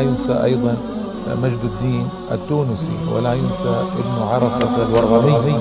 ينسى 0.00 0.44
أيضا 0.44 0.76
مجد 1.28 1.64
الدين 1.64 2.08
التونسي 2.32 2.98
ولا 3.12 3.34
ينسى 3.34 3.74
ابن 3.98 4.22
عرفة 4.22 4.74
الورغمي 4.88 5.58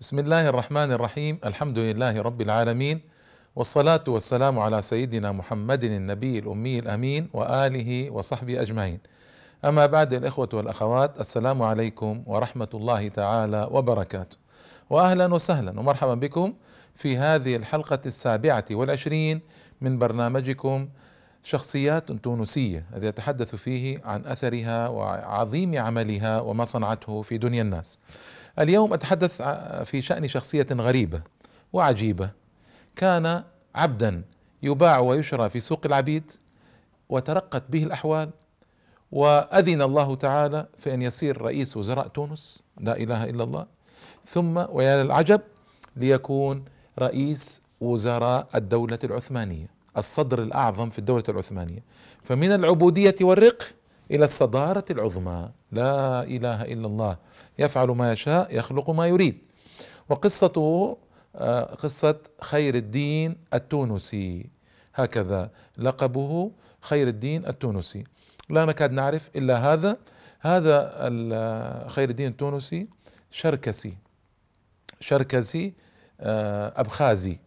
بسم 0.00 0.18
الله 0.18 0.48
الرحمن 0.48 0.92
الرحيم. 0.92 1.38
الحمد 1.44 1.78
لله 1.78 2.22
رب 2.22 2.40
العالمين 2.40 3.00
والصلاة 3.56 4.04
والسلام 4.08 4.58
على 4.58 4.82
سيدنا 4.82 5.32
محمد 5.32 5.84
النبي 5.84 6.38
الأمي 6.38 6.78
الأمين 6.78 7.28
وآله 7.34 8.10
وصحبه 8.10 8.62
أجمعين. 8.62 9.00
أما 9.64 9.86
بعد 9.86 10.12
الإخوة 10.12 10.48
والأخوات 10.52 11.20
السلام 11.20 11.62
عليكم 11.62 12.22
ورحمة 12.26 12.68
الله 12.74 13.08
تعالى 13.08 13.68
وبركاته. 13.70 14.45
وأهلا 14.90 15.34
وسهلا 15.34 15.80
ومرحبا 15.80 16.14
بكم 16.14 16.54
في 16.94 17.16
هذه 17.16 17.56
الحلقة 17.56 17.98
السابعة 18.06 18.64
والعشرين 18.70 19.40
من 19.80 19.98
برنامجكم 19.98 20.88
شخصيات 21.42 22.12
تونسية 22.12 22.86
الذي 22.92 23.06
يتحدث 23.06 23.54
فيه 23.54 24.00
عن 24.04 24.26
أثرها 24.26 24.88
وعظيم 24.88 25.78
عملها 25.78 26.40
وما 26.40 26.64
صنعته 26.64 27.22
في 27.22 27.38
دنيا 27.38 27.62
الناس. 27.62 27.98
اليوم 28.58 28.92
أتحدث 28.92 29.42
في 29.84 30.02
شأن 30.02 30.28
شخصية 30.28 30.66
غريبة 30.72 31.22
وعجيبة. 31.72 32.30
كان 32.96 33.44
عبدا 33.74 34.24
يباع 34.62 34.98
ويشرى 34.98 35.50
في 35.50 35.60
سوق 35.60 35.80
العبيد 35.86 36.32
وترقت 37.08 37.62
به 37.70 37.82
الأحوال 37.82 38.30
وأذن 39.12 39.82
الله 39.82 40.16
تعالى 40.16 40.66
في 40.78 40.94
أن 40.94 41.02
يصير 41.02 41.42
رئيس 41.42 41.76
وزراء 41.76 42.08
تونس. 42.08 42.62
لا 42.80 42.96
إله 42.96 43.24
إلا 43.24 43.44
الله. 43.44 43.75
ثم 44.26 44.64
ويا 44.70 45.02
العجب 45.02 45.40
ليكون 45.96 46.64
رئيس 46.98 47.62
وزراء 47.80 48.48
الدولة 48.54 48.98
العثمانية 49.04 49.76
الصدر 49.96 50.42
الأعظم 50.42 50.90
في 50.90 50.98
الدولة 50.98 51.24
العثمانية. 51.28 51.82
فمن 52.22 52.52
العبودية 52.52 53.14
والرق 53.20 53.62
إلى 54.10 54.24
الصدارة 54.24 54.84
العظمى. 54.90 55.50
لا 55.72 56.22
إله 56.22 56.62
إلا 56.62 56.86
الله 56.86 57.16
يفعل 57.58 57.88
ما 57.88 58.12
يشاء 58.12 58.56
يخلق 58.56 58.90
ما 58.90 59.06
يريد. 59.06 59.38
وقصته 60.08 60.96
آه، 61.36 61.74
قصة 61.74 62.18
خير 62.40 62.74
الدين 62.74 63.36
التونسي. 63.54 64.46
هكذا 64.94 65.50
لقبه 65.78 66.50
خير 66.80 67.08
الدين 67.08 67.46
التونسي. 67.46 68.04
لا 68.50 68.64
نكاد 68.64 68.92
نعرف 68.92 69.30
إلا 69.36 69.72
هذا. 69.72 69.96
هذا 70.40 70.68
خير 71.88 72.10
الدين 72.10 72.30
التونسي 72.30 72.88
شركسي. 73.30 73.96
شركسي 75.00 75.74
آه، 76.20 76.72
أبخازي 76.76 77.38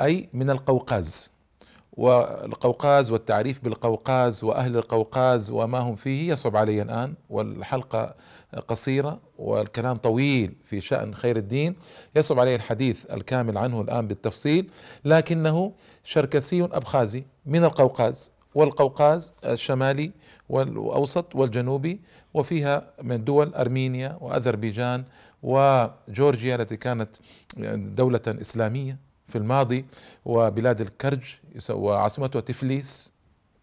أي 0.00 0.28
من 0.32 0.50
القوقاز. 0.50 1.32
والقوقاز 1.92 3.10
والتعريف 3.10 3.64
بالقوقاز 3.64 4.44
وأهل 4.44 4.76
القوقاز 4.76 5.50
وما 5.50 5.78
هم 5.78 5.96
فيه 5.96 6.32
يصعب 6.32 6.56
علي 6.56 6.82
الآن 6.82 7.14
والحلقة 7.30 8.14
قصيرة 8.68 9.20
والكلام 9.38 9.96
طويل 9.96 10.54
في 10.64 10.80
شأن 10.80 11.14
خير 11.14 11.36
الدين. 11.36 11.76
يصعب 12.16 12.38
علي 12.38 12.54
الحديث 12.54 13.06
الكامل 13.12 13.58
عنه 13.58 13.80
الآن 13.80 14.06
بالتفصيل 14.06 14.70
لكنه 15.04 15.72
شركسي 16.04 16.64
أبخازي 16.64 17.24
من 17.46 17.64
القوقاز. 17.64 18.32
والقوقاز 18.54 19.34
الشمالي 19.44 20.10
والأوسط 20.48 21.34
والجنوبي 21.36 22.00
وفيها 22.34 22.90
من 23.02 23.24
دول 23.24 23.54
أرمينيا 23.54 24.18
وأذربيجان 24.20 25.04
وجورجيا 25.42 26.54
التي 26.54 26.76
كانت 26.76 27.10
دولة 27.76 28.20
إسلامية 28.28 28.98
في 29.28 29.38
الماضي 29.38 29.84
وبلاد 30.24 30.80
الكرج 30.80 31.20
وعاصمتها 31.70 32.40
تفليس. 32.40 33.12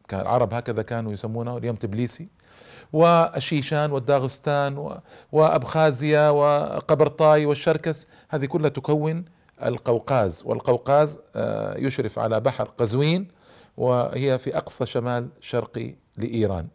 كان 0.07 0.19
العرب 0.21 0.53
هكذا 0.53 0.81
كانوا 0.81 1.13
يسمونه 1.13 1.57
اليوم 1.57 1.75
تبليسي. 1.75 2.27
والشيشان 2.93 3.91
والداغستان 3.91 4.99
وأبخازيا 5.31 6.29
وقبرطاي 6.29 7.45
والشركس 7.45 8.07
هذه 8.29 8.45
كلها 8.45 8.69
تكون 8.69 9.25
القوقاز. 9.63 10.43
والقوقاز 10.45 11.19
آه، 11.35 11.77
يشرف 11.77 12.19
على 12.19 12.39
بحر 12.39 12.63
قزوين 12.63 13.27
وهي 13.77 14.39
في 14.39 14.57
أقصى 14.57 14.85
شمال 14.85 15.29
شرقي 15.41 15.95
لإيران. 16.17 16.67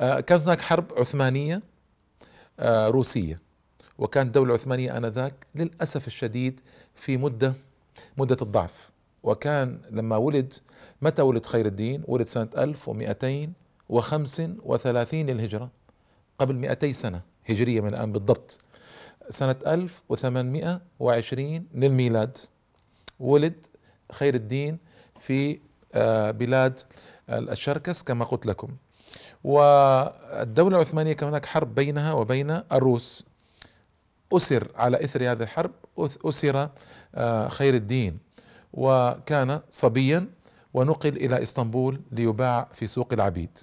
آه، 0.00 0.20
كانت 0.20 0.42
هناك 0.42 0.60
حرب 0.60 0.92
عثمانية. 0.96 1.62
آه، 2.62 2.88
روسية. 2.88 3.40
وكانت 3.98 4.26
الدولة 4.26 4.54
العثمانية 4.54 4.96
آنذاك 4.96 5.46
للأسف 5.54 6.06
الشديد 6.06 6.60
في 6.94 7.16
مدة 7.16 7.54
مدة 8.16 8.36
الضعف. 8.42 8.90
وكان 9.22 9.78
لما 9.90 10.16
ولد 10.16 10.54
متى 11.02 11.22
ولد 11.22 11.46
خير 11.46 11.66
الدين؟ 11.66 12.02
ولد 12.06 12.26
سنة 12.26 12.48
1235 12.58 15.26
للهجرة 15.30 15.70
قبل 16.38 16.54
200 16.54 16.92
سنة 16.92 17.20
هجرية 17.48 17.80
من 17.80 17.88
الآن 17.88 18.12
بالضبط. 18.12 18.58
سنة 19.30 19.56
1820 19.66 21.66
للميلاد 21.74 22.36
ولد 23.20 23.66
خير 24.12 24.34
الدين 24.34 24.78
في 25.20 25.60
آه، 25.94 26.30
بلاد 26.30 26.80
الشركس 27.28 28.02
كما 28.02 28.24
قلت 28.24 28.46
لكم. 28.46 28.68
والدولة 29.44 30.76
العثمانية 30.76 31.12
كان 31.12 31.28
هناك 31.28 31.46
حرب 31.46 31.74
بينها 31.74 32.12
وبين 32.12 32.50
الروس. 32.72 33.26
أسر 34.32 34.68
على 34.74 35.04
إثر 35.04 35.32
هذه 35.32 35.42
الحرب 35.42 35.70
أسر 35.98 36.68
آه، 37.14 37.48
خير 37.48 37.74
الدين. 37.74 38.18
وكان 38.72 39.60
صبيا 39.70 40.28
ونقل 40.74 41.16
إلى 41.16 41.42
إسطنبول 41.42 42.00
ليباع 42.12 42.68
في 42.74 42.86
سوق 42.86 43.12
العبيد. 43.12 43.58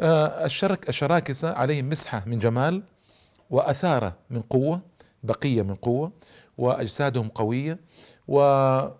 آه، 0.00 0.44
الشرك 0.44 0.88
الشراكسة 0.88 1.52
عليهم 1.52 1.88
مسحة 1.88 2.22
من 2.26 2.38
جمال 2.38 2.82
وأثارة 3.50 4.12
من 4.30 4.40
قوة 4.40 4.80
بقية 5.22 5.62
من 5.62 5.74
قوة 5.74 6.12
وأجسادهم 6.58 7.28
قوية 7.28 7.78
وفيهم 8.28 8.98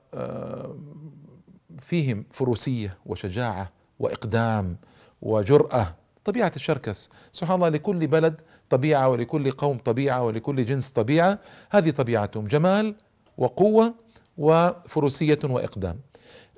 آه، 2.19 2.25
فروسية 2.33 2.99
وشجاعة 3.07 3.71
وإقدام. 3.99 4.77
وجرأة. 5.23 5.95
طبيعة 6.25 6.53
الشركس. 6.57 7.11
سبحان 7.33 7.57
الله 7.57 7.69
لكل 7.69 8.07
بلد 8.07 8.41
طبيعة 8.71 9.09
ولكل 9.09 9.51
قوم 9.51 9.79
طبيعة 9.79 10.23
ولكل 10.23 10.65
جنس 10.65 10.91
طبيعة. 10.91 11.39
هذه 11.71 11.91
طبيعتهم 11.91 12.47
جمال 12.47 12.95
وقوة 13.39 13.95
وفروسية 14.39 15.39
وإقدام. 15.45 16.01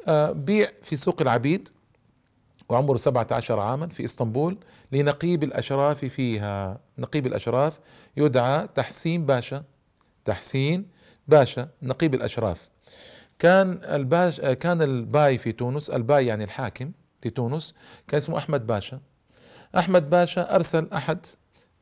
آه، 0.09 0.33
بيع 0.33 0.71
في 0.83 0.97
سوق 0.97 1.23
العبيد 1.23 1.69
وعمره 2.69 2.97
17 2.97 3.61
عاما 3.61 3.87
في 3.89 4.05
إسطنبول 4.05 4.59
لنقيب 4.93 5.43
الأشراف 5.43 6.05
فيها. 6.05 6.81
نقيب 6.99 7.27
الأشراف 7.27 7.81
يدعى 8.17 8.69
تحسين 8.75 9.27
باشا. 9.27 9.65
تحسين 10.25 10.87
باشا 11.29 11.69
نقيب 11.83 12.15
الأشراف. 12.15 12.69
كان 13.39 13.81
الباش 13.85 14.41
كان 14.41 14.83
الباي 14.83 15.39
في 15.39 15.53
تونس 15.53 15.91
الباي 15.91 16.27
يعني 16.27 16.45
الحاكم 16.45 16.93
لتونس 17.25 17.75
كان 18.09 18.19
اسمه 18.19 18.39
أحمد 18.39 18.67
باشا. 18.67 19.01
أحمد 19.79 20.11
باشا 20.11 20.55
أرسل 20.55 20.89
أحد 20.93 21.27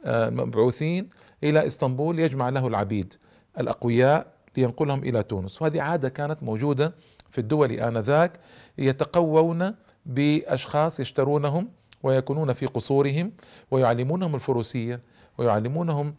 المبعوثين 0.06 1.10
إلى 1.44 1.66
إسطنبول 1.66 2.18
يجمع 2.18 2.48
له 2.48 2.66
العبيد 2.66 3.14
الأقوياء 3.58 4.32
لينقلهم 4.56 5.02
إلى 5.02 5.22
تونس. 5.22 5.62
وهذه 5.62 5.80
عادة 5.80 6.08
كانت 6.08 6.42
موجودة 6.42 6.94
في 7.30 7.38
الدول 7.38 7.72
آنذاك 7.72 8.40
يتقوون 8.78 9.74
بأشخاص 10.06 11.00
يشترونهم 11.00 11.68
ويكونون 12.02 12.52
في 12.52 12.66
قصورهم 12.66 13.32
ويعلمونهم 13.70 14.34
الفروسية 14.34 15.00
ويعلمونهم 15.38 16.14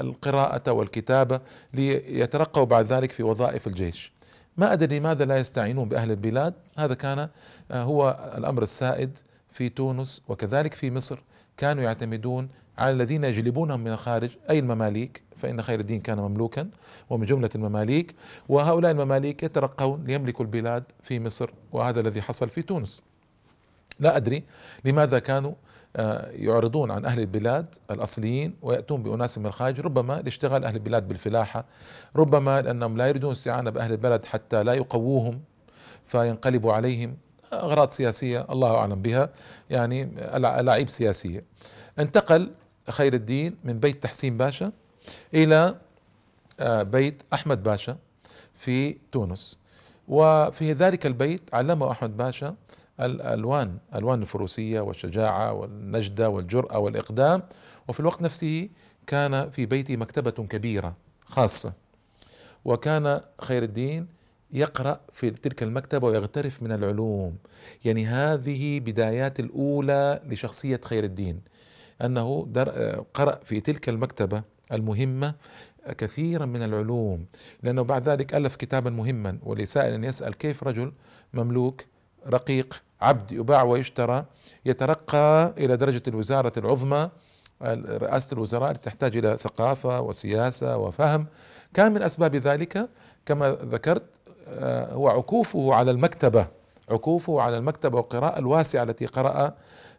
القراءة 0.00 0.72
والكتابة 0.72 1.40
ليترقوا 1.74 2.64
بعد 2.64 2.86
ذلك 2.86 3.12
في 3.12 3.22
وظائف 3.22 3.66
الجيش. 3.66 4.12
ما 4.56 4.72
أدري 4.72 4.98
لماذا 4.98 5.24
لا 5.24 5.36
يستعينون 5.36 5.88
بأهل 5.88 6.10
البلاد. 6.10 6.54
هذا 6.78 6.94
كان 6.94 7.28
هو 7.72 8.32
الأمر 8.38 8.62
السائد 8.62 9.18
في 9.50 9.68
تونس 9.68 10.22
وكذلك 10.28 10.74
في 10.74 10.90
مصر. 10.90 11.22
كانوا 11.56 11.84
يعتمدون 11.84 12.48
على 12.78 12.90
الذين 12.90 13.24
يجلبونهم 13.24 13.80
من 13.80 13.92
الخارج 13.92 14.30
أي 14.50 14.58
المماليك 14.58 15.22
فإن 15.36 15.62
خير 15.62 15.80
الدين 15.80 16.00
كان 16.00 16.18
مملوكا 16.18 16.70
ومن 17.10 17.26
جملة 17.26 17.50
المماليك. 17.54 18.14
وهؤلاء 18.48 18.90
المماليك 18.90 19.42
يترقون 19.42 20.04
ليملكوا 20.04 20.44
البلاد 20.44 20.84
في 21.02 21.20
مصر 21.20 21.50
وهذا 21.72 22.00
الذي 22.00 22.22
حصل 22.22 22.48
في 22.48 22.62
تونس. 22.62 23.02
لا 24.00 24.16
أدري 24.16 24.44
لماذا 24.84 25.18
كانوا 25.18 25.50
آه، 25.50 25.69
يعرضون 26.32 26.90
عن 26.90 27.04
أهل 27.04 27.20
البلاد 27.20 27.74
الأصليين 27.90 28.54
ويأتون 28.62 29.02
بأناس 29.02 29.38
من 29.38 29.46
الخارج 29.46 29.80
ربما 29.80 30.12
لاشتغال 30.22 30.64
أهل 30.64 30.74
البلاد 30.74 31.08
بالفلاحة 31.08 31.64
ربما 32.16 32.62
لأنهم 32.62 32.96
لا 32.96 33.06
يريدون 33.06 33.30
استعانة 33.30 33.70
بأهل 33.70 33.92
البلد 33.92 34.24
حتى 34.24 34.62
لا 34.62 34.72
يقووهم 34.72 35.40
فينقلبوا 36.06 36.72
عليهم. 36.72 37.16
أغراض 37.52 37.90
سياسية 37.90 38.46
الله 38.50 38.76
أعلم 38.76 39.02
بها 39.02 39.30
يعني 39.70 40.02
ألاعيب 40.36 40.88
سياسية. 40.88 41.44
انتقل 41.98 42.50
خير 42.88 43.14
الدين 43.14 43.56
من 43.64 43.78
بيت 43.78 44.02
تحسين 44.02 44.36
باشا 44.36 44.72
إلى 45.34 45.76
آه، 46.60 46.82
بيت 46.82 47.22
أحمد 47.32 47.62
باشا 47.62 47.96
في 48.54 48.96
تونس. 49.12 49.58
وفي 50.08 50.72
ذلك 50.72 51.06
البيت 51.06 51.54
علمه 51.54 51.90
أحمد 51.90 52.16
باشا 52.16 52.54
الألوان 53.00 53.78
ألوان 53.94 54.22
الفروسية 54.22 54.80
والشجاعة 54.80 55.52
والنجدة 55.52 56.30
والجرأة 56.30 56.78
والإقدام. 56.78 57.42
وفي 57.88 58.00
الوقت 58.00 58.22
نفسه 58.22 58.68
كان 59.06 59.50
في 59.50 59.66
بيته 59.66 59.96
مكتبة 59.96 60.30
كبيرة 60.30 60.96
خاصة. 61.24 61.72
وكان 62.64 63.20
خير 63.40 63.62
الدين 63.62 64.06
يقرأ 64.52 65.00
في 65.12 65.30
تلك 65.30 65.62
المكتبة 65.62 66.06
ويغترف 66.06 66.62
من 66.62 66.72
العلوم. 66.72 67.36
يعني 67.84 68.06
هذه 68.06 68.80
بدايات 68.80 69.40
الأولى 69.40 70.20
لشخصية 70.26 70.80
خير 70.84 71.04
الدين. 71.04 71.40
أنه 72.04 72.48
قرأ 73.14 73.40
في 73.44 73.60
تلك 73.60 73.88
المكتبة 73.88 74.42
المهمة 74.72 75.34
كثيرا 75.98 76.46
من 76.46 76.62
العلوم. 76.62 77.26
لأنه 77.62 77.82
بعد 77.82 78.08
ذلك 78.08 78.34
ألف 78.34 78.56
كتابا 78.56 78.90
مهما. 78.90 79.38
ولسائل 79.42 80.04
يسأل 80.04 80.34
كيف 80.34 80.64
رجل 80.64 80.92
مملوك 81.34 81.84
رقيق 82.26 82.82
عبد 83.00 83.32
يباع 83.32 83.62
ويشترى 83.62 84.24
يترقى 84.64 85.54
إلى 85.58 85.76
درجة 85.76 86.02
الوزارة 86.08 86.52
العظمى 86.56 87.10
رئاسة 87.62 88.34
الوزراء 88.34 88.72
تحتاج 88.72 89.16
إلى 89.16 89.36
ثقافة 89.36 90.00
وسياسة 90.00 90.76
وفهم. 90.76 91.26
كان 91.74 91.92
من 91.92 92.02
أسباب 92.02 92.36
ذلك 92.36 92.88
كما 93.26 93.50
ذكرت 93.50 94.04
آه، 94.48 94.92
هو 94.94 95.08
عكوفه 95.08 95.74
على 95.74 95.90
المكتبة 95.90 96.46
عكوفه 96.90 97.40
على 97.40 97.58
المكتبة 97.58 97.96
والقراءة 97.96 98.38
الواسعة 98.38 98.82
التي 98.82 99.06
قرأ 99.06 99.54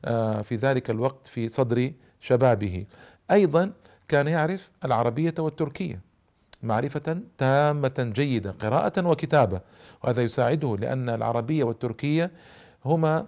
آه، 0.06 0.42
في 0.42 0.56
ذلك 0.56 0.90
الوقت 0.90 1.28
في 1.28 1.50
صدر 1.50 1.92
شبابه. 2.22 2.86
أيضا 3.32 3.72
كان 4.08 4.28
يعرف 4.28 4.70
العربية 4.86 5.34
والتركية 5.40 6.00
معرفة 6.64 7.18
تامة 7.38 8.12
جيدة 8.16 8.52
قراءة 8.52 9.08
وكتابة. 9.08 9.62
وهذا 10.04 10.22
يساعده 10.22 10.78
لأن 10.78 11.10
العربية 11.10 11.64
والتركية 11.64 12.32
هما 12.86 13.28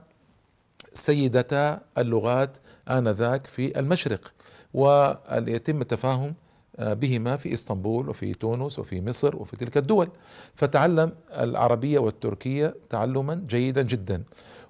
سيدتا 0.93 1.81
اللغات 1.97 2.57
آنذاك 2.89 3.47
في 3.47 3.79
المشرق 3.79 4.33
ويتم 4.73 5.81
التفاهم 5.81 6.33
آه، 6.79 6.93
بهما 6.93 7.37
في 7.37 7.53
إسطنبول 7.53 8.09
وفي 8.09 8.33
تونس 8.33 8.79
وفي 8.79 9.01
مصر 9.01 9.35
وفي 9.35 9.57
تلك 9.57 9.77
الدول. 9.77 10.09
فتعلم 10.55 11.11
العربية 11.37 11.99
والتركية 11.99 12.75
تعلما 12.89 13.43
جيدا 13.47 13.81
جدا 13.81 14.23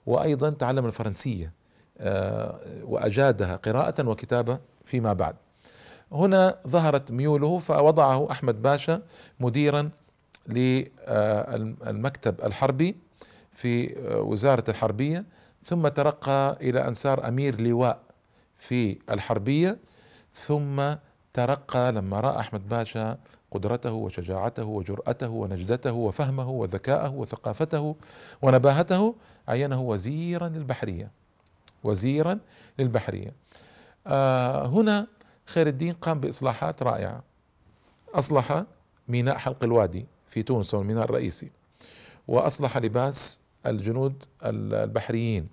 وأيضا 0.06 0.50
تعلم 0.50 0.86
الفرنسية 0.86 1.52
آه، 1.98 2.60
وأجادها 2.84 3.56
قراءة 3.56 4.08
وكتابة 4.08 4.60
فيما 4.86 5.14
بعد. 5.14 5.36
هنا 6.12 6.58
ظهرت 6.68 7.12
ميوله 7.12 7.60
فوضعه 7.60 8.32
أحمد 8.32 8.62
باشا 8.62 9.02
مديرا 9.40 9.90
للمكتب 10.48 12.36
الحربي. 12.44 12.96
في 13.54 13.96
وزارة 14.26 14.64
الحربية 14.70 15.26
ثم 15.66 15.88
ترقى 15.88 16.58
إلى 16.62 16.88
أن 16.88 16.94
صار 16.94 17.28
أمير 17.28 17.62
لواء 17.62 18.00
في 18.58 18.98
الحربية 19.10 19.78
ثم 20.34 20.94
ترقى 21.34 21.92
لما 21.92 22.20
رأى 22.20 22.40
أحمد 22.40 22.70
باشا 22.70 23.18
قدرته 23.52 23.92
وشجاعته 23.92 24.64
وجرأته 24.64 25.30
ونجدته 25.30 25.92
وفهمه 25.92 26.50
وذكاءه 26.50 27.10
وثقافته 27.10 27.96
ونباهته 28.42 29.16
عينه 29.48 29.82
وزيرا 29.82 30.48
للبحرية. 30.50 31.12
وزيرا 31.84 32.40
للبحرية. 32.80 33.34
آه 34.08 34.66
هنا 34.66 35.08
خير 35.46 35.68
الدين 35.68 35.94
قام 35.94 36.20
بإصلاحات 36.20 36.84
رائعة. 36.84 37.24
أصلح 38.14 38.64
ميناء 39.08 39.38
حلق 39.38 39.64
الوادي 39.64 40.06
في 40.30 40.44
تونس 40.44 40.74
الميناء 40.74 41.04
الرئيسي 41.04 41.52
وأصلح 42.28 42.78
لباس 42.78 43.42
الجنود 43.66 44.24
البحريين 44.44 45.48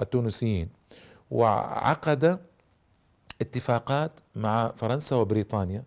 التونسيين 0.00 0.68
وعقد 1.30 2.40
اتفاقات 3.40 4.20
مع 4.36 4.72
فرنسا 4.76 5.16
وبريطانيا 5.16 5.84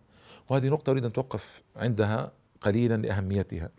وهذه 0.50 0.68
نقطة 0.68 0.90
أريد 0.90 1.06
أن 1.06 1.14
توقف 1.14 1.62
عندها 1.76 2.32
قليلا 2.62 2.98
لأهميتها. 2.98 3.70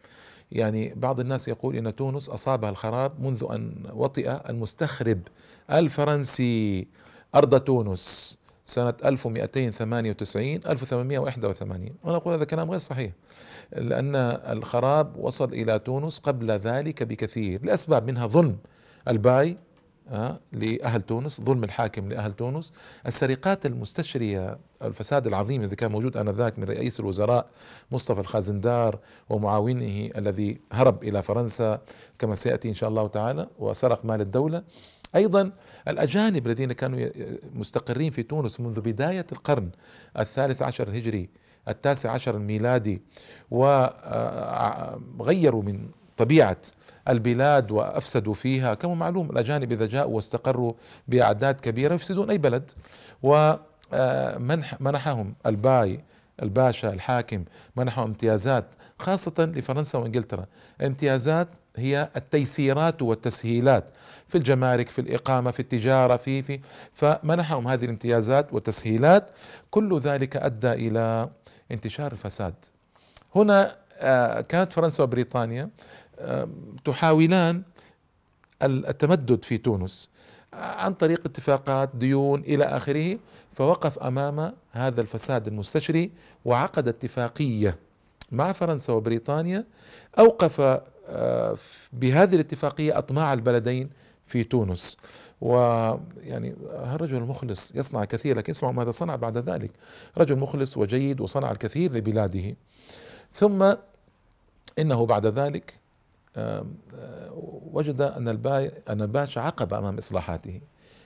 يعني 0.53 0.95
بعض 0.97 1.21
الناس 1.21 1.49
يقول 1.49 1.77
إن 1.77 1.97
تونس 1.97 2.29
أصابها 2.29 2.71
الخراب 2.71 3.21
منذ 3.21 3.47
أن 3.51 3.91
وطئ 3.93 4.51
المستخرب 4.51 5.21
الفرنسي 5.71 6.89
أرض 7.35 7.61
تونس 7.61 8.39
سنة 8.67 8.95
1298 9.05 10.55
1881 10.67 11.95
وأنا 12.05 12.17
أقول 12.17 12.35
هذا 12.35 12.45
كلام 12.45 12.71
غير 12.71 12.79
صحيح. 12.81 13.13
لأن 13.77 14.17
الخراب 14.57 15.17
وصل 15.17 15.53
إلى 15.53 15.79
تونس 15.79 16.19
قبل 16.19 16.51
ذلك 16.51 17.03
بكثير 17.03 17.65
لأسباب 17.65 18.07
منها 18.07 18.27
ظلم 18.27 18.57
الباي 19.09 19.57
آه، 20.11 20.41
لأهل 20.53 21.03
تونس 21.03 21.41
ظلم 21.41 21.65
الحاكم 21.65 22.09
لأهل 22.09 22.33
تونس. 22.33 22.73
السرقات 23.07 23.67
المستشرية 23.67 24.59
الفساد 24.83 25.27
العظيم 25.27 25.63
الذي 25.63 25.77
كان 25.77 25.93
موجود 25.93 26.17
آنذاك 26.17 26.59
من 26.59 26.65
رئيس 26.65 27.01
الوزراء 27.01 27.47
مصطفى 27.91 28.21
الخازندار 28.21 28.99
ومعاونه 29.29 30.11
الذي 30.17 30.61
هرب 30.73 31.05
إلى 31.05 31.23
فرنسا 31.23 31.81
كما 32.19 32.35
سيأتي 32.35 32.69
إن 32.69 32.75
شاء 32.75 32.89
الله 32.89 33.07
تعالى 33.07 33.49
وسرق 33.59 34.05
مال 34.05 34.21
الدولة. 34.21 34.63
أيضا 35.15 35.53
الأجانب 35.89 36.47
الذين 36.47 36.73
كانوا 36.73 37.09
مستقرين 37.55 38.11
في 38.11 38.23
تونس 38.23 38.61
منذ 38.61 38.81
بداية 38.81 39.27
القرن 39.33 39.71
الثالث 40.19 40.63
عشر 40.63 40.89
الهجري 40.89 41.31
التاسع 41.69 42.11
عشر 42.11 42.37
الميلادي 42.37 43.03
وغيروا 45.19 45.63
من 45.63 45.89
طبيعة 46.17 46.57
البلاد 47.09 47.71
وأفسدوا 47.71 48.35
فيها. 48.35 48.75
كما 48.75 48.95
معلوم 48.95 49.31
الأجانب 49.31 49.73
إذا 49.73 49.87
جاءوا 49.87 50.15
واستقروا 50.15 50.73
بأعداد 51.09 51.61
كبيرة 51.61 51.95
يفسدون 51.95 52.31
أي 52.31 52.39
بلد. 52.39 52.71
ومنحهم 53.23 55.35
الباي 55.47 56.01
الباشا 56.43 56.93
الحاكم 56.93 57.45
منحهم 57.77 58.07
امتيازات 58.07 58.65
خاصة 58.99 59.53
لفرنسا 59.57 59.99
وإنجلترا. 59.99 60.47
امتيازات 60.83 61.49
هي 61.77 62.11
التيسيرات 62.17 63.03
والتسهيلات 63.03 63.85
في 64.29 64.39
الجمارك 64.39 64.89
في 64.89 65.01
الإقامة 65.01 65.51
في 65.51 65.61
التجارة 65.61 66.17
في 66.17 66.43
في 66.43 66.61
فمنحهم 66.95 67.69
هذه 67.69 67.85
الامتيازات 67.85 68.55
والتسهيلات. 68.55 69.31
كل 69.71 69.99
ذلك 69.99 70.37
أدى 70.37 70.73
إلى 70.73 71.31
انتشار 71.71 72.13
الفساد. 72.13 72.55
هنا 73.35 73.77
آه، 73.95 74.41
كانت 74.41 74.73
فرنسا 74.73 75.03
وبريطانيا 75.03 75.71
آه، 76.19 76.49
تحاولان 76.85 77.63
التمدد 78.63 79.45
في 79.45 79.59
تونس 79.59 80.11
عن 80.53 80.95
طريق 80.95 81.21
اتفاقات 81.27 81.91
ديون 81.95 82.41
إلى 82.41 82.65
آخره 82.65 83.19
فوقف 83.55 83.99
أمام 83.99 84.53
هذا 84.73 85.01
الفساد 85.01 85.47
المستشري 85.47 86.11
وعقد 86.45 86.89
اتفاقية 86.89 87.79
مع 88.33 88.53
فرنسا 88.53 88.93
وبريطانيا. 88.93 89.65
أوقف 90.19 90.81
آه، 91.09 91.57
بهذه 91.93 92.35
الاتفاقية 92.35 92.99
أطماع 92.99 93.33
البلدين 93.33 93.91
في 94.27 94.45
تونس. 94.45 94.97
ويعني 95.41 96.57
الرجل 96.71 97.21
مخلص 97.21 97.75
يصنع 97.75 98.03
الكثير 98.03 98.37
لكن 98.37 98.51
اسمعوا 98.53 98.75
ماذا 98.75 98.91
صنع 98.91 99.17
بعد 99.17 99.39
ذلك؟ 99.39 99.71
رجل 100.19 100.37
مخلص 100.37 100.77
وجيد 100.77 101.21
وصنع 101.21 101.51
الكثير 101.51 101.93
لبلاده. 101.93 102.57
ثم 103.33 103.75
إنه 104.79 105.07
بعد 105.07 105.27
ذلك 105.27 105.81
آه، 106.37 106.67
وجد 107.73 108.03
أن 108.03 108.29
أن 108.89 109.03
الباشا 109.03 109.41
عقب 109.41 109.75
أمام 109.75 109.99
إصلاحاته 109.99 110.61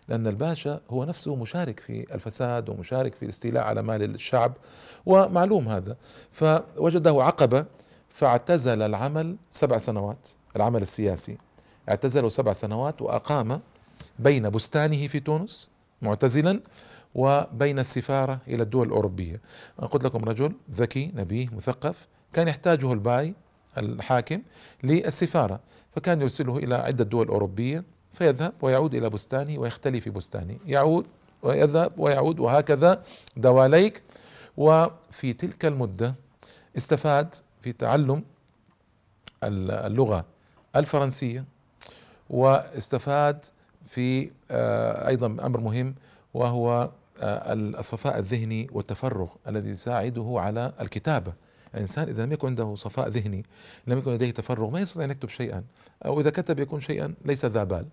لأن 0.09 0.27
الباشا 0.27 0.81
هو 0.91 1.05
نفسه 1.05 1.37
مشارك 1.37 1.81
في 1.81 2.15
الفساد 2.15 2.69
ومشارك 2.69 3.15
في 3.15 3.23
الاستيلاء 3.23 3.65
على 3.65 3.83
مال 3.83 4.03
الشعب 4.03 4.53
ومعلوم 5.07 5.69
هذا. 5.69 5.97
فوجده 6.33 7.23
عقبه 7.23 7.67
فاعتزل 8.09 8.83
العمل 8.83 9.37
سبع 9.51 9.79
سنوات 9.79 10.29
العمل 10.57 10.83
السياسي. 10.83 11.39
اعتزله 11.89 12.29
سبع 12.29 12.53
سنوات 12.53 13.03
وأقام 13.03 13.61
بين 14.19 14.51
بستانه 14.51 15.07
في 15.07 15.21
تونس 15.21 15.71
معتزلا 16.03 16.61
وبين 17.15 17.79
السفارة 17.79 18.41
إلى 18.49 18.63
الدول 18.63 18.87
الأوروبية. 18.87 19.41
قلت 19.91 20.05
لكم 20.05 20.25
رجل 20.25 20.53
ذكي 20.71 21.13
نبيه 21.15 21.49
مثقف 21.49 22.09
كان 22.33 22.49
يحتاجه 22.49 22.93
الباي 22.93 23.35
الحاكم 23.79 24.43
للسفارة 24.83 25.61
فكان 25.97 26.21
يرسله 26.21 26.59
إلى 26.59 26.75
عدة 26.75 27.05
دول 27.05 27.29
أوروبية 27.29 27.85
فيذهب 28.13 28.53
ويعود 28.63 28.95
إلى 28.95 29.11
بستانه 29.11 29.59
ويختلي 29.59 30.01
في 30.01 30.11
بستانه. 30.11 30.57
يعود 30.67 31.07
ويذهب 31.43 31.93
ويعود 31.99 32.41
وهكذا 32.41 33.03
دواليك. 33.37 34.03
وفي 34.57 35.33
تلك 35.33 35.65
المدة 35.65 36.15
استفاد 36.77 37.35
في 37.63 37.73
تعلم 37.73 38.25
اللغة 39.45 40.25
الفرنسية 40.77 41.45
واستفاد 42.31 43.45
في 43.95 44.31
آه، 44.51 45.09
أيضا 45.09 45.27
أمر 45.27 45.61
مهم 45.61 45.95
وهو 46.35 46.91
آه، 47.21 47.53
الصفاء 47.53 48.19
الذهني 48.19 48.69
والتفرغ 48.73 49.29
الذي 49.49 49.71
يساعده 49.71 50.35
على 50.37 50.73
الكتابة. 50.81 51.33
الإنسان 51.75 52.09
إذا 52.09 52.25
لم 52.25 52.33
يكن 52.33 52.49
عنده 52.49 52.75
صفاء 52.75 53.09
ذهني 53.09 53.45
لم 53.87 53.99
يكن 53.99 54.13
لديه 54.13 54.31
تفرغ 54.31 54.71
ما 54.71 54.81
يستطيع 54.81 55.05
أن 55.05 55.11
يكتب 55.11 55.29
شيئا 55.29 55.65
أو 56.07 56.21
إذا 56.21 56.31
كتب 56.31 56.59
يكون 56.59 56.81
شيئا 56.81 57.15
ليس 57.25 57.45
ذا 57.45 57.65
بال. 57.65 57.87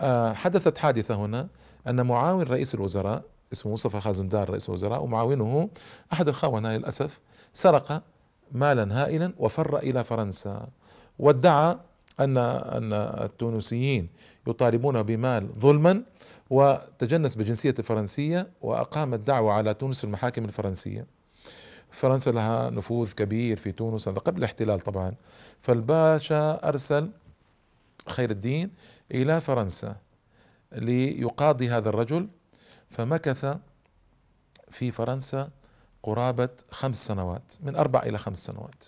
آه، 0.00 0.32
حدثت 0.32 0.78
حادثة 0.78 1.14
هنا 1.14 1.48
أن 1.88 2.06
معاون 2.06 2.42
رئيس 2.42 2.74
الوزراء 2.74 3.22
اسمه 3.52 3.72
مصطفى 3.72 4.00
خازن 4.00 4.28
دار 4.28 4.50
رئيس 4.50 4.68
الوزراء 4.68 5.02
ومعاونه 5.02 5.68
أحد 6.12 6.28
الخونة 6.28 6.76
للأسف 6.76 7.20
سرق 7.52 8.02
مالا 8.52 9.02
هائلا 9.02 9.32
وفر 9.38 9.78
إلى 9.78 10.04
فرنسا 10.04 10.68
وادعى 11.18 11.76
أن 12.20 12.38
أن 12.38 12.92
التونسيين 12.92 14.08
يطالبون 14.46 15.02
بمال 15.02 15.48
ظلما 15.58 16.02
وتجنس 16.50 17.34
بجنسية 17.34 17.74
الفرنسية 17.78 18.50
وأقام 18.62 19.14
الدعوة 19.14 19.52
على 19.52 19.74
تونس 19.74 19.98
في 19.98 20.04
المحاكم 20.04 20.44
الفرنسية. 20.44 21.06
فرنسا 21.90 22.30
لها 22.30 22.70
نفوذ 22.70 23.12
كبير 23.12 23.56
في 23.56 23.72
تونس 23.72 24.08
هذا 24.08 24.18
قبل 24.18 24.38
الاحتلال 24.38 24.80
طبعا. 24.80 25.14
فالباشا 25.62 26.68
أرسل 26.68 27.10
خير 28.08 28.30
الدين 28.30 28.70
إلى 29.12 29.40
فرنسا 29.40 29.96
ليقاضي 30.72 31.68
هذا 31.68 31.88
الرجل. 31.88 32.28
فمكث 32.90 33.56
في 34.70 34.90
فرنسا 34.90 35.50
قرابة 36.02 36.48
خمس 36.70 37.06
سنوات 37.06 37.52
من 37.62 37.76
أربع 37.76 38.02
إلى 38.02 38.18
خمس 38.18 38.44
سنوات. 38.44 38.84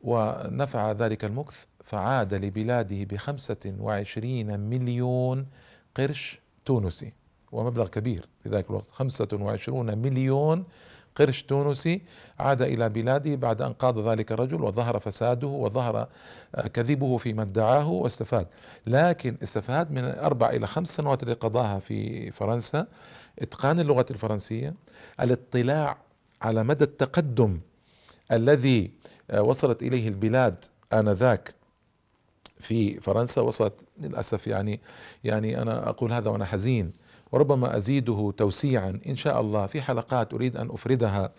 ونفع 0.00 0.92
ذلك 0.92 1.24
المكث 1.24 1.64
فعاد 1.86 2.34
لبلاده 2.34 3.04
بخمسة 3.04 3.74
وعشرين 3.80 4.60
مليون 4.60 5.46
قرش 5.96 6.38
تونسي 6.64 7.12
ومبلغ 7.52 7.88
كبير 7.88 8.28
في 8.42 8.48
ذلك 8.48 8.70
الوقت 8.70 8.90
خمسة 8.90 9.28
وعشرون 9.32 9.98
مليون 9.98 10.64
قرش 11.16 11.42
تونسي 11.42 12.02
عاد 12.38 12.62
إلى 12.62 12.88
بلاده 12.88 13.34
بعد 13.34 13.62
أن 13.62 13.72
قاض 13.72 14.08
ذلك 14.08 14.32
الرجل 14.32 14.62
وظهر 14.62 14.98
فساده 14.98 15.46
وظهر 15.46 16.08
آه، 16.54 16.66
كذبه 16.66 17.16
فيما 17.16 17.42
ادعاه 17.42 17.88
واستفاد. 17.88 18.46
لكن 18.86 19.36
استفاد 19.42 19.90
من 19.90 20.04
أربع 20.04 20.50
إلى 20.50 20.66
خمس 20.66 20.88
سنوات 20.88 21.22
اللي 21.22 21.34
قضاها 21.34 21.78
في 21.78 22.30
فرنسا 22.30 22.86
إتقان 23.38 23.80
اللغة 23.80 24.06
الفرنسية 24.10 24.74
الاطلاع 25.20 25.98
على 26.42 26.64
مدى 26.64 26.84
التقدم 26.84 27.60
الذي 28.32 28.90
آه، 29.30 29.42
وصلت 29.42 29.82
إليه 29.82 30.08
البلاد 30.08 30.64
آنذاك 30.92 31.54
في 32.60 33.00
فرنسا 33.00 33.40
وصلت 33.40 33.74
للأسف 34.00 34.46
يعني 34.46 34.80
يعني 35.24 35.62
أنا 35.62 35.88
أقول 35.88 36.12
هذا 36.12 36.30
وأنا 36.30 36.44
حزين. 36.44 36.92
وربما 37.32 37.76
أزيده 37.76 38.34
توسيعا. 38.36 39.00
إن 39.06 39.16
شاء 39.16 39.40
الله 39.40 39.66
في 39.66 39.82
حلقات 39.82 40.34
أريد 40.34 40.56
أن 40.56 40.70
أفردها 40.70 41.30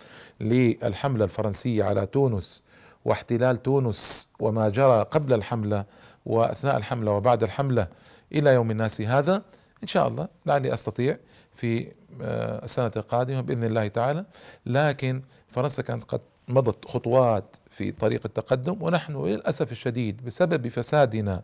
للحملة 0.42 1.26
الفرنسية 1.26 1.84
على 1.84 2.06
تونس 2.06 2.64
واحتلال 3.06 3.64
تونس 3.64 4.30
وما 4.40 4.70
جرى 4.70 5.04
قبل 5.12 5.34
الحملة 5.34 5.86
وأثناء 6.26 6.78
الحملة 6.78 7.12
وبعد 7.12 7.44
الحملة 7.44 7.88
إلى 8.32 8.50
يوم 8.50 8.72
الناس 8.72 9.02
هذا. 9.02 9.44
إن 9.84 9.88
شاء 9.88 10.08
الله 10.08 10.28
لعلي 10.46 10.74
أستطيع 10.74 11.18
في 11.56 11.92
آه، 12.22 12.66
السنة 12.66 12.92
القادمة 12.96 13.42
بإذن 13.42 13.64
الله 13.64 13.88
تعالى. 13.88 14.26
لكن 14.66 15.22
فرنسا 15.48 15.82
كانت 15.82 16.04
قد 16.04 16.22
مضت 16.48 16.86
خطوات 16.86 17.56
في 17.70 17.92
طريق 17.92 18.22
التقدم 18.26 18.78
ونحن 18.82 19.26
للأسف 19.26 19.72
الشديد 19.72 20.26
بسبب 20.26 20.68
فسادنا 20.68 21.42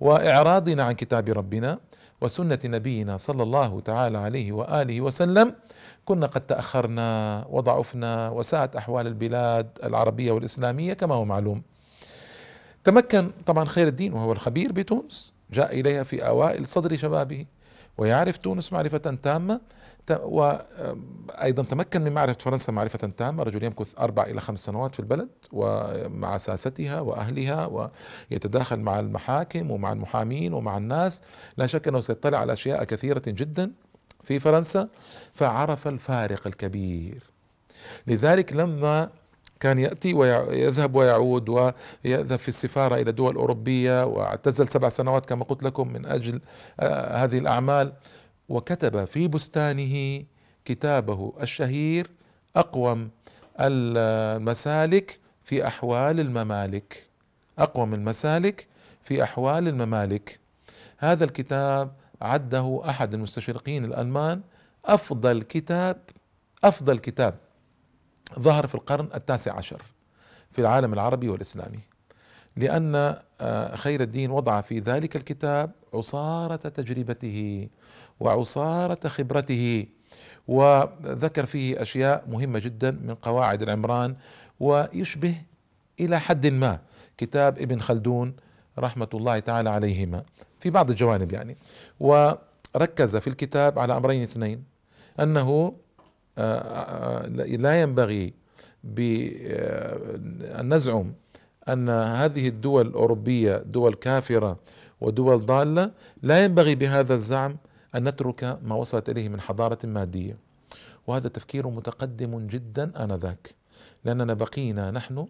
وإعراضنا 0.00 0.82
عن 0.82 0.92
كتاب 0.92 1.28
ربنا 1.28 1.78
وسنة 2.20 2.58
نبينا 2.64 3.16
صلى 3.16 3.42
الله 3.42 3.80
تعالى 3.80 4.18
عليه 4.18 4.52
وآله 4.52 5.00
وسلم 5.00 5.54
كنا 6.04 6.26
قد 6.26 6.40
تأخرنا 6.40 7.44
وضعفنا 7.50 8.28
وساءت 8.30 8.76
أحوال 8.76 9.06
البلاد 9.06 9.68
العربية 9.84 10.32
والإسلامية 10.32 10.92
كما 10.94 11.14
هو 11.14 11.24
معلوم. 11.24 11.62
تمكن 12.84 13.30
طبعا 13.46 13.64
خير 13.64 13.88
الدين 13.88 14.12
وهو 14.12 14.32
الخبير 14.32 14.72
بتونس 14.72 15.32
جاء 15.52 15.80
إليها 15.80 16.02
في 16.02 16.26
أوائل 16.26 16.66
صدر 16.66 16.96
شبابه 16.96 17.46
ويعرف 17.98 18.36
تونس 18.36 18.72
معرفة 18.72 18.98
تامة 18.98 19.60
وأيضا 20.10 21.62
تمكن 21.62 22.02
من 22.02 22.12
معرفة 22.12 22.38
فرنسا 22.40 22.72
معرفة 22.72 22.98
تامة. 22.98 23.42
رجل 23.42 23.64
يمكث 23.64 23.98
أربع 23.98 24.22
إلى 24.22 24.40
خمس 24.40 24.64
سنوات 24.64 24.94
في 24.94 25.00
البلد 25.00 25.28
ومع 25.52 26.38
ساستها 26.38 27.00
وأهلها 27.00 27.90
ويتداخل 28.30 28.80
مع 28.80 29.00
المحاكم 29.00 29.70
ومع 29.70 29.92
المحامين 29.92 30.52
ومع 30.52 30.76
الناس. 30.76 31.22
لا 31.56 31.66
شك 31.66 31.88
أنه 31.88 32.00
سيطلع 32.00 32.38
على 32.38 32.52
أشياء 32.52 32.84
كثيرة 32.84 33.22
جدا 33.26 33.72
في 34.24 34.38
فرنسا. 34.38 34.88
فعرف 35.32 35.88
الفارق 35.88 36.46
الكبير. 36.46 37.22
لذلك 38.06 38.52
لما 38.52 39.10
كان 39.60 39.78
يأتي 39.78 40.14
ويذهب 40.14 40.94
ويعود 40.94 41.48
ويذهب 41.48 42.38
في 42.38 42.48
السفارة 42.48 42.94
إلى 42.94 43.12
دول 43.12 43.34
أوروبية 43.36 44.06
واعتزل 44.06 44.68
سبع 44.68 44.88
سنوات 44.88 45.26
كما 45.26 45.44
قلت 45.44 45.62
لكم 45.62 45.92
من 45.92 46.06
أجل 46.06 46.40
آه، 46.80 47.24
هذه 47.24 47.38
الأعمال. 47.38 47.92
وكتب 48.52 49.04
في 49.04 49.28
بستانه 49.28 50.24
كتابه 50.64 51.32
الشهير 51.42 52.10
أقوم 52.56 53.10
المسالك 53.60 55.20
في 55.44 55.66
أحوال 55.66 56.20
الممالك. 56.20 57.06
أقوم 57.58 57.94
المسالك 57.94 58.66
في 59.02 59.22
أحوال 59.22 59.68
الممالك. 59.68 60.40
هذا 60.98 61.24
الكتاب 61.24 61.92
عده 62.22 62.82
أحد 62.88 63.14
المستشرقين 63.14 63.84
الألمان. 63.84 64.42
أفضل 64.84 65.42
كتاب 65.42 66.00
أفضل 66.64 66.98
كتاب 66.98 67.34
ظهر 68.38 68.66
في 68.66 68.74
القرن 68.74 69.08
التاسع 69.14 69.56
عشر 69.56 69.82
في 70.50 70.60
العالم 70.60 70.92
العربي 70.92 71.28
والإسلامي. 71.28 71.80
لأن 72.56 73.16
آه، 73.40 73.76
خير 73.76 74.00
الدين 74.00 74.30
وضع 74.30 74.60
في 74.60 74.78
ذلك 74.78 75.16
الكتاب 75.16 75.70
عصارة 75.94 76.56
تجربته 76.56 77.68
وعصارة 78.20 79.08
خبرته 79.08 79.86
وذكر 80.48 81.46
فيه 81.46 81.82
أشياء 81.82 82.24
مهمة 82.28 82.58
جدا 82.58 82.90
من 82.90 83.14
قواعد 83.14 83.62
العمران 83.62 84.16
ويشبه 84.60 85.34
إلى 86.00 86.20
حد 86.20 86.46
ما 86.46 86.78
كتاب 87.18 87.58
ابن 87.58 87.80
خلدون 87.80 88.34
رحمة 88.78 89.08
الله 89.14 89.38
تعالى 89.38 89.70
عليهما 89.70 90.22
في 90.60 90.70
بعض 90.70 90.90
الجوانب 90.90 91.32
يعني. 91.32 91.56
وركز 92.00 93.16
في 93.16 93.26
الكتاب 93.26 93.78
على 93.78 93.96
أمرين 93.96 94.22
اثنين 94.22 94.64
أنه 95.20 95.74
آه، 96.38 96.58
آه، 96.58 97.26
لا 97.36 97.82
ينبغي 97.82 98.34
بأن 98.84 100.74
نزعم 100.74 101.12
أن 101.68 101.88
هذه 101.88 102.48
الدول 102.48 102.86
الأوروبية 102.86 103.56
دول 103.56 103.94
كافرة 103.94 104.58
ودول 105.00 105.46
ضالة 105.46 105.92
لا 106.22 106.44
ينبغي 106.44 106.74
بهذا 106.74 107.14
الزعم 107.14 107.56
أن 107.94 108.08
نترك 108.08 108.58
ما 108.62 108.74
وصلت 108.74 109.08
إليه 109.08 109.28
من 109.28 109.40
حضارة 109.40 109.78
مادية. 109.84 110.36
وهذا 111.06 111.28
تفكير 111.28 111.68
متقدم 111.68 112.46
جدا 112.46 113.04
آنذاك. 113.04 113.54
لأننا 114.04 114.34
بقينا 114.34 114.90
نحن 114.90 115.26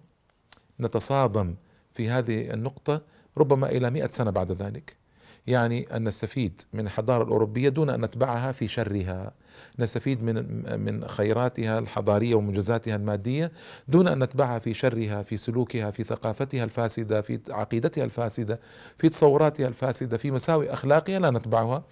نتصادم 0.81 1.55
في 1.95 2.11
هذه 2.11 2.55
النقطة 2.55 3.01
ربما 3.39 3.71
إلى 3.71 3.91
مئة 3.91 4.11
سنة 4.11 4.31
بعد 4.31 4.53
ذلك. 4.53 5.02
يعني 5.47 5.97
أن 5.97 6.09
نستفيد 6.09 6.63
من 6.73 6.87
الحضارة 6.87 7.25
الأوروبية 7.25 7.69
دون 7.69 7.91
أن 7.91 8.05
نتبعها 8.05 8.53
في 8.53 8.69
شرها. 8.69 9.33
نستفيد 9.79 10.23
من 10.23 10.81
من 10.81 11.09
خيراتها 11.09 11.79
الحضارية 11.79 12.35
ومنجزاتها 12.35 12.97
المادية 12.97 13.53
دون 13.89 14.09
أن 14.09 14.23
نتبعها 14.23 14.59
في 14.59 14.75
شرها 14.75 15.23
في 15.23 15.37
سلوكها 15.37 15.91
في 15.91 16.05
ثقافتها 16.05 16.65
الفاسدة 16.65 17.21
في 17.21 17.41
عقيدتها 17.51 18.05
الفاسدة 18.05 18.61
في 18.99 19.09
تصوراتها 19.09 19.69
الفاسدة 19.69 20.17
في 20.17 20.31
مساوئ 20.31 20.73
أخلاقها 20.73 21.19
لا 21.19 21.31
نتبعها. 21.31 21.85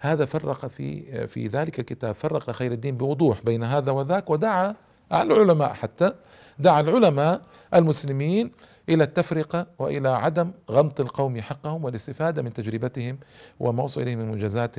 هذا 0.00 0.24
فرق 0.24 0.66
في 0.66 1.28
في 1.28 1.46
ذلك 1.46 1.80
الكتاب 1.80 2.14
فرق 2.14 2.50
خير 2.50 2.72
الدين 2.72 2.96
بوضوح 2.96 3.42
بين 3.42 3.64
هذا 3.64 3.92
وذاك 3.92 4.30
ودعا 4.30 4.74
العلماء 5.12 5.72
حتى 5.72 6.12
دعا 6.58 6.80
العلماء 6.80 7.42
المسلمين 7.74 8.50
إلى 8.88 9.04
التفرقة 9.04 9.66
وإلى 9.78 10.08
عدم 10.08 10.50
غمط 10.70 11.00
القوم 11.00 11.40
حقهم 11.40 11.84
والاستفادة 11.84 12.42
من 12.42 12.52
تجربتهم 12.52 13.18
وما 13.60 13.82
وصل 13.82 14.02
اليه 14.02 14.16
من 14.16 14.30
منجزات 14.30 14.76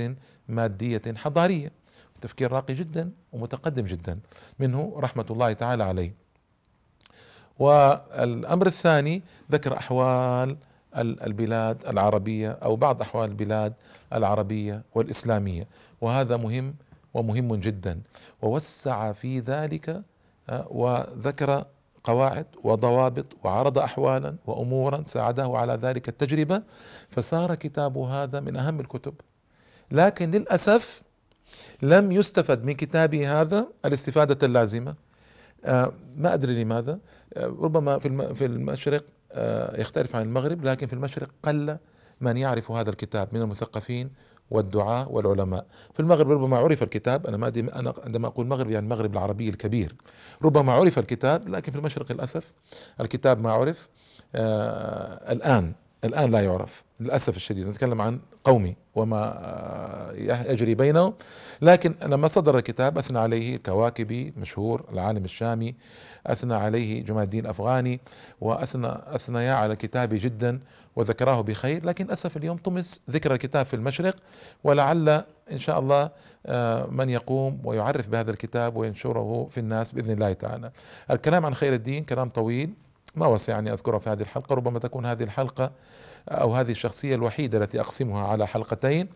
مادية 0.47 1.01
حضارية. 1.15 1.71
تفكير 2.21 2.51
راقي 2.51 2.73
جدا 2.73 3.11
ومتقدم 3.33 3.85
جدا. 3.85 4.19
منه 4.59 4.93
رحمة 4.97 5.25
الله 5.29 5.53
تعالى 5.53 5.83
عليه. 5.83 6.13
والأمر 7.59 8.67
الثاني 8.67 9.21
ذكر 9.51 9.77
أحوال 9.77 10.57
البلاد 10.95 11.85
العربية 11.85 12.51
أو 12.51 12.75
بعض 12.75 13.01
أحوال 13.01 13.29
البلاد 13.29 13.73
العربية 14.13 14.83
والإسلامية. 14.95 15.67
وهذا 16.01 16.37
مهم 16.37 16.75
ومهم 17.13 17.55
جدا. 17.55 18.01
ووسع 18.41 19.11
في 19.11 19.39
ذلك 19.39 20.03
وذكر 20.69 21.65
قواعد 22.03 22.45
وضوابط 22.63 23.25
وعرض 23.43 23.77
احوالا 23.77 24.35
وامورا 24.45 25.03
ساعده 25.05 25.43
على 25.43 25.73
ذلك 25.73 26.09
التجربة 26.09 26.63
فصار 27.09 27.55
كتابه 27.55 28.23
هذا 28.23 28.39
من 28.39 28.55
أهم 28.55 28.79
الكتب. 28.79 29.13
لكن 29.91 30.31
للأسف 30.31 31.01
لم 31.81 32.11
يستفد 32.11 32.63
من 32.63 32.73
كتابه 32.73 33.41
هذا 33.41 33.67
الاستفادة 33.85 34.47
اللازمة. 34.47 34.95
آه، 35.65 35.93
ما 36.17 36.33
أدري 36.33 36.63
لماذا. 36.63 36.99
ربما 37.37 37.99
في 37.99 38.35
في 38.35 38.45
المشرق 38.45 39.03
يختلف 39.79 40.15
عن 40.15 40.21
المغرب 40.21 40.65
لكن 40.65 40.87
في 40.87 40.93
المشرق 40.93 41.29
قل 41.43 41.77
من 42.21 42.37
يعرف 42.37 42.71
هذا 42.71 42.89
الكتاب 42.89 43.27
من 43.31 43.41
المثقفين 43.41 44.09
والدعاة 44.51 45.09
والعلماء. 45.09 45.65
في 45.93 45.99
المغرب 45.99 46.31
ربما 46.31 46.57
عرف 46.57 46.83
الكتاب 46.83 47.27
أنا 47.27 47.37
ما 47.37 47.47
أنا 47.57 47.93
عندما 48.03 48.27
أقول 48.27 48.45
المغرب 48.45 48.69
يعني 48.69 48.85
المغرب 48.85 49.13
العربي 49.13 49.49
الكبير. 49.49 49.95
ربما 50.43 50.73
عرف 50.73 50.99
الكتاب 50.99 51.49
لكن 51.49 51.71
في 51.71 51.77
المشرق 51.77 52.11
للأسف 52.11 52.51
الكتاب 53.01 53.41
ما 53.41 53.51
عرف 53.51 53.89
آه 54.35 55.31
الآن 55.31 55.73
الآن 56.03 56.29
لا 56.31 56.39
يعرف 56.39 56.83
للأسف 56.99 57.37
الشديد. 57.37 57.67
نتكلم 57.67 58.01
عن 58.01 58.19
قومي 58.43 58.75
وما 58.95 59.33
آه، 59.37 60.11
يجري 60.51 60.75
بينهم. 60.75 61.13
لكن 61.61 61.95
لما 62.03 62.27
صدر 62.27 62.57
الكتاب 62.57 62.97
أثنى 62.97 63.19
عليه 63.19 63.55
الكواكبي 63.55 64.33
مشهور 64.37 64.85
العالم 64.93 65.25
الشامي 65.25 65.75
أثنى 66.27 66.53
عليه 66.53 67.03
جمال 67.03 67.23
الدين 67.23 67.45
الأفغاني 67.45 67.99
وأثنى 68.41 68.87
أثنيا 68.87 69.53
على 69.53 69.75
كتابي 69.75 70.17
جدا 70.17 70.59
وذكراه 70.97 71.41
بخير 71.41 71.85
لكن 71.85 72.11
أسف 72.11 72.37
اليوم 72.37 72.57
طمس 72.57 73.01
ذكر 73.09 73.33
الكتاب 73.33 73.65
في 73.65 73.73
المشرق 73.73 74.15
ولعل 74.63 75.09
إن 75.51 75.59
شاء 75.59 75.79
الله 75.79 76.09
آه، 76.45 76.85
من 76.85 77.09
يقوم 77.09 77.61
ويعرف 77.63 78.07
بهذا 78.07 78.31
الكتاب 78.31 78.75
وينشره 78.75 79.47
في 79.51 79.59
الناس 79.59 79.91
بإذن 79.91 80.11
الله 80.11 80.33
تعالى. 80.33 80.71
الكلام 81.11 81.45
عن 81.45 81.53
خير 81.53 81.73
الدين 81.73 82.03
كلام 82.03 82.29
طويل 82.29 82.73
ما 83.15 83.27
وسعني 83.27 83.73
أذكره 83.73 83.97
في 83.97 84.09
هذه 84.09 84.21
الحلقة 84.21 84.55
ربما 84.55 84.79
تكون 84.79 85.05
هذه 85.05 85.23
الحلقة 85.23 85.71
أو 86.29 86.55
هذه 86.55 86.71
الشخصية 86.71 87.15
الوحيدة 87.15 87.57
التي 87.57 87.79
أقسمها 87.79 88.27
على 88.27 88.47
حلقتين. 88.47 89.09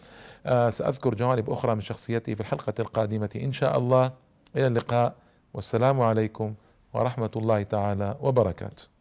آه، 0.46 0.70
سأذكر 0.70 1.16
جوانب 1.16 1.50
أخرى 1.50 1.76
من 1.76 1.82
شخصيتي 1.82 2.36
في 2.36 2.42
الحلقة 2.42 2.74
القادمة 2.80 3.30
إن 3.36 3.54
شاء 3.54 3.78
الله. 3.78 4.12
إلى 4.56 4.68
اللقاء 4.68 5.16
والسلام 5.54 6.02
عليكم 6.02 6.54
ورحمة 6.94 7.32
الله 7.36 7.64
تعالى 7.64 8.18
وبركاته. 8.22 9.01